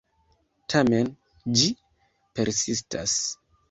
[0.75, 1.13] Tamen,
[1.61, 1.71] ĝi
[2.43, 3.19] persistas.